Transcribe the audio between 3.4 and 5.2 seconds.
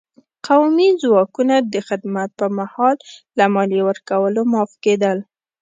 مالیې ورکولو معاف کېدل.